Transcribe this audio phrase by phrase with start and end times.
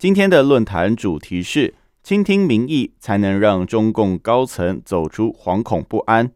[0.00, 6.32] 今天的论坛主题是：倾听民意，才能让中共高层走出惶恐不安。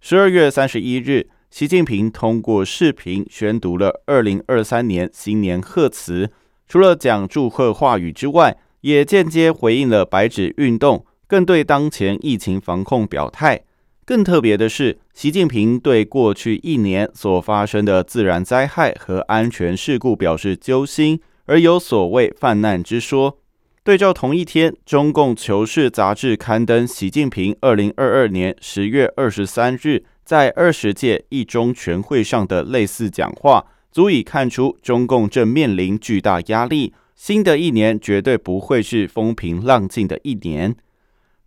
[0.00, 6.30] 十二月三十一日，习近平通过视频宣读了二零二三年新年贺词，
[6.66, 13.64] 除了讲祝贺话语之外，也间接回应了白纸运动，更对当前疫情防控表态。
[14.06, 23.38] 更特别的是，习近平对过去一年所发生的自然灾害和安全事故表示揪心，而有所谓泛滥之说。
[23.82, 36.92] 对照同一天，中共《求是》杂志刊登习近平二零二二年十月二十三日在二十届一中全会上的类似讲话，足以看出中共正面临巨大压力。
[37.14, 40.76] 新的一年绝对不会是风平浪静的一年。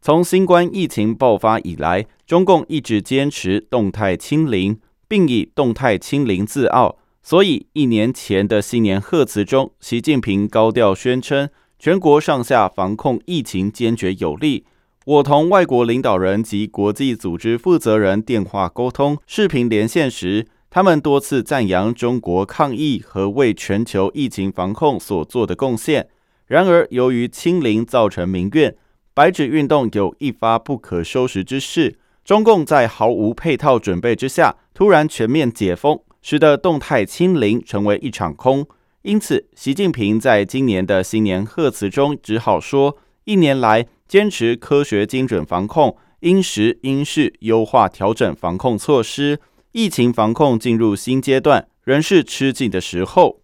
[0.02, 6.98] 从新冠疫情爆发以来，中共一直坚持动态清零，并以动态清零自傲。
[7.24, 14.66] 所以，一年前的新年贺词中，习近平高调宣称，全国上下防控疫情坚决有力。
[15.06, 26.08] 我同外国领导人及国际组织负责人电话沟通、视频连线时，他们多次赞扬中国抗疫和为全球疫情防控所做的贡献。
[26.48, 28.76] 然而，由于清零造成民怨。
[29.14, 38.68] 白纸运动有一发不可收拾之势，中共在毫无配套准备之下突然全面解封，使得动态清零成为一场空。
[39.04, 49.40] 因此，习近平在今年的新年贺词中只好说：一年来坚持科学精准防控，因时因势优化调整防控措施，
[49.72, 53.42] 疫情防控进入新阶段，仍是吃紧的时候。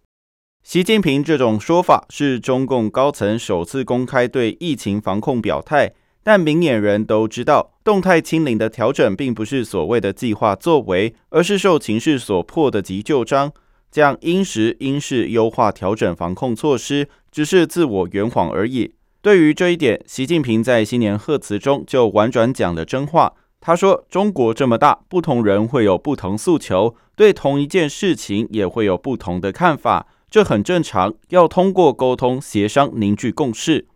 [0.62, 5.92] 习近平这种说法是中共高层首次公开对疫情防控表态，
[6.28, 13.50] 但明眼人都知道，动态清零的调整并不是所谓的计划作为，而是受情势所迫的急救章。
[13.90, 18.92] 将因时因势优化调整防控措施，只是自我圆谎而已。
[19.22, 23.32] 对于这一点，习近平在新年贺词中就婉转讲了真话。
[23.62, 33.86] 他说：“中国这么大，不同人会有不同诉求，对同一件事情也会有不同的看法。”这很正常，要通过沟通协商凝聚共识。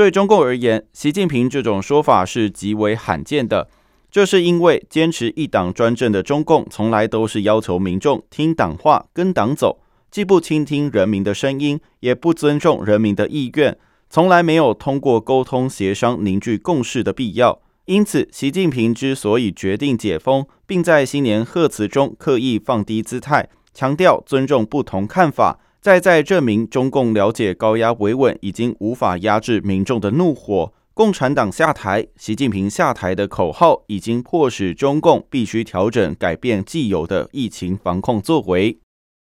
[0.00, 3.68] 对中共而言，习近平这种说法是极为罕见的。
[4.10, 9.78] 这是因为坚持一党专政的中共，从来都是要求民众听党话、跟党走，
[10.10, 13.76] 既不倾听人民的声音，也不尊重人民的意愿，
[14.08, 17.60] 从来没有通过沟通协商凝聚共识的必要。
[17.84, 25.58] 因此，习近平之所以决定解封，并在新年贺词中刻意放低姿态，强调尊重不同看法。
[25.80, 30.74] 再再证明，中共了解高压维稳已经无法压制民众的怒火。
[30.92, 38.78] 共产党下台，习近平下台的口号已经迫使中共必须调整、改变既有的疫情防控作为。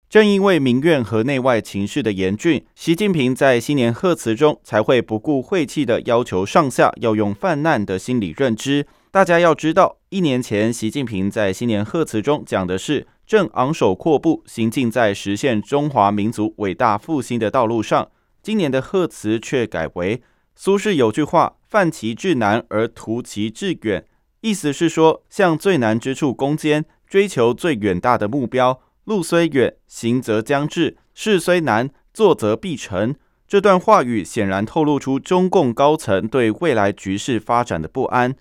[0.09, 8.87] 正因为民怨和内外情势的严峻，习近平在新年贺词中才会不顾晦气的要求上下要用泛滥的心理认知。
[9.11, 13.05] 大家要知道，一年前习近平在新年贺词中讲的是。
[13.27, 18.09] 正昂首阔步行进在实现中华民族伟大复兴的道路上。
[18.41, 20.21] 今年的贺词却改为：
[20.55, 24.05] 苏轼有句话“犯其至难而图其至远”，
[24.39, 28.79] 意思是说，向最难之处攻坚，追求最远大的目标。
[29.03, 33.13] 路虽远，行则将至；事虽难，做则必成。
[33.45, 38.33] 这段话语显然透露出中共高层对未来局势发展的不安。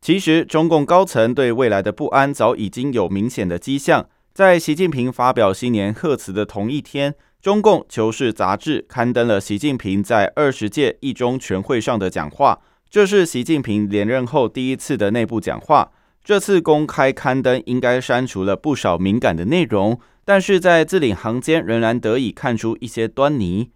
[0.00, 4.08] 其实，中共高层对未来的不安早已经有明显的迹象。
[4.40, 12.58] 在习近平发表新年贺词的同一天，中共《求是》杂志刊登了习近平在二十届一中全会上的讲话。
[12.88, 15.92] 这是习近平连任后第一次的内部讲话。
[16.24, 23.72] 这次公开刊登，应该删除了不少敏感的内容，但是在字里行间仍然得以看出一些端倪。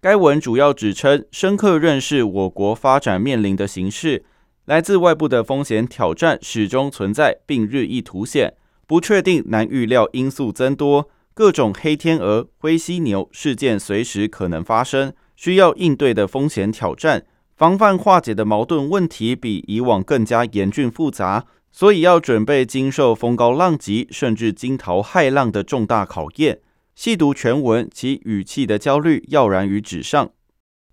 [0.00, 4.24] 该文主要指称，深刻认识我国发展面临的形势，
[4.64, 8.54] 来自外部的风险挑战始终存在，并日益凸显。
[8.90, 17.24] 不确定、难预料因素增多，各种黑天鹅、灰犀牛事件随时可能发生，需要应对的风险挑战、
[17.56, 26.58] 防范化解的矛盾问题比以往更加严峻复杂，所以要准备经受风高浪急甚至惊涛骇浪的重大考验。
[26.96, 30.30] 细读全文，其语气的焦虑耀然于纸上。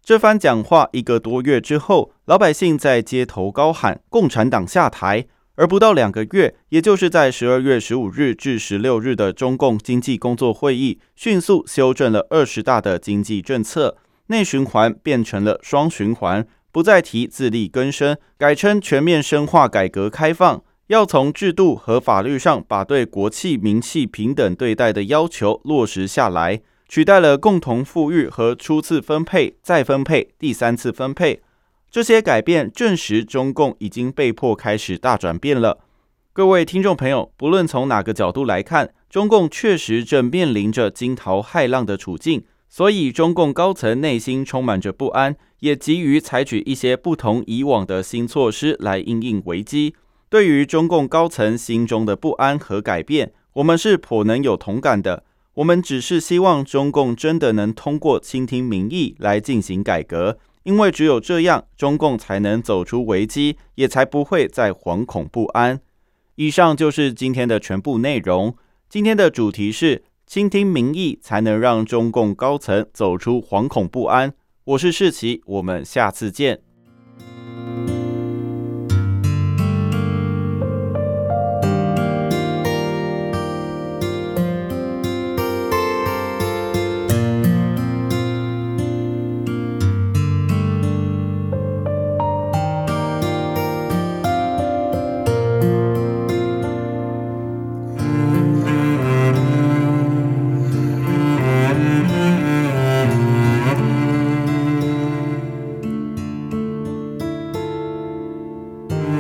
[0.04, 5.26] 这番讲话一个多月之后，老百姓在街头高喊“共产党下台”，
[5.58, 26.62] 而不到两个月，也就是在十二月十五日至十六日的中共经济工作会议，迅速修正了二十大的经济政策，内循环变成了双循环，不再提自力更生，改称全面深化改革开放，要从制度和法律上把对国企民企平等对待的要求落实下来。
[26.88, 31.42] 取代了共同富裕和初次分配、再分配、第三次分配
[31.90, 35.80] 这些改变，证实中共已经被迫开始大转变了。
[36.34, 49.96] 各位听众朋友，不论从哪个角度来看，中共确实正面临着惊涛骇浪的处境，所以中共高层内心充满着不安，也急于采取一些不同以往的新措施来应应危机。
[50.30, 55.24] 对于中共高层心中的不安和改变，我们是颇能有同感的。
[55.54, 60.38] 我们只是希望中共真的能通过倾听民意来进行改革，
[60.68, 65.80] 因为只有这样，中共才能走出危机，也才不会再惶恐不安。
[66.36, 68.54] 以上就是今天的全部内容。
[68.90, 74.34] 今天的主题是倾听民意，才能让中共高层走出惶恐不安。
[74.66, 76.60] 我是世奇，我们下次见。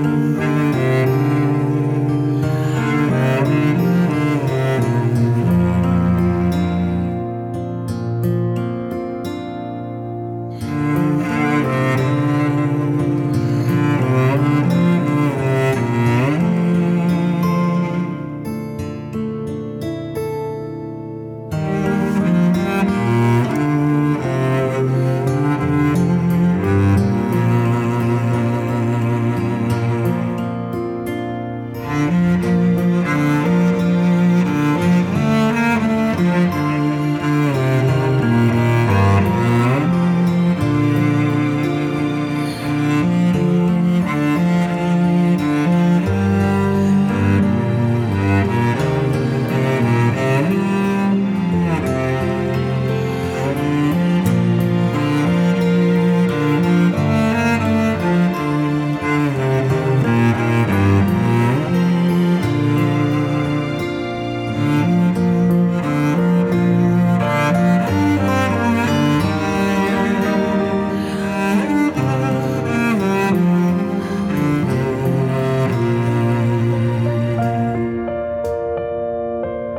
[0.07, 0.56] Música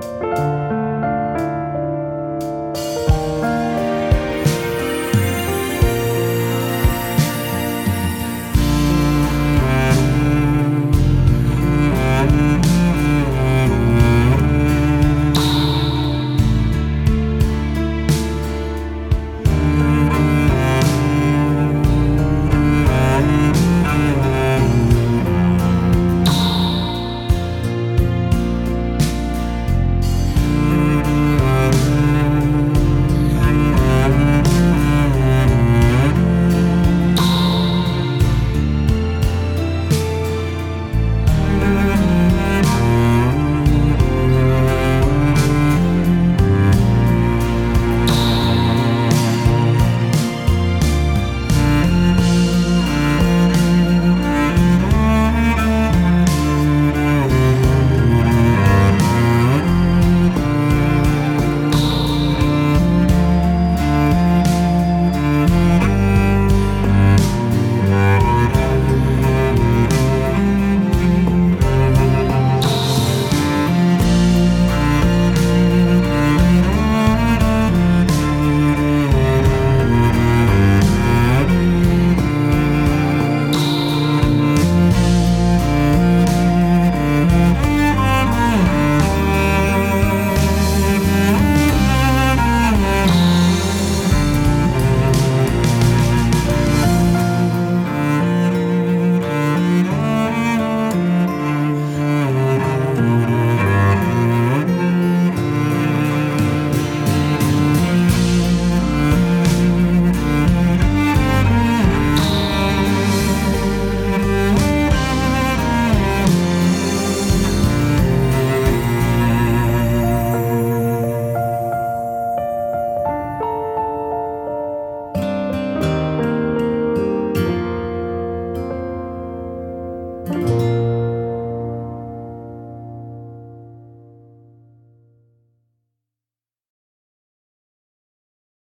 [0.01, 0.48] Música